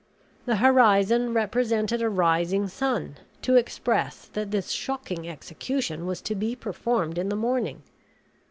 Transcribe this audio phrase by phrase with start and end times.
[0.47, 6.55] The horizon represented a rising sun, to express that this shocking execution was to be
[6.55, 7.83] performed in the morning.